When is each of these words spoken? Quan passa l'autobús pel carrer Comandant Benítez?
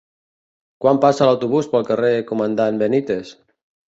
Quan 0.85 0.99
passa 1.03 1.27
l'autobús 1.29 1.69
pel 1.73 1.85
carrer 1.89 2.09
Comandant 2.31 2.81
Benítez? 2.85 3.35